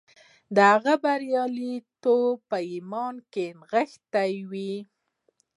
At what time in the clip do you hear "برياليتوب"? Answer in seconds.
1.03-2.35